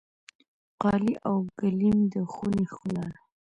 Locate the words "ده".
3.11-3.17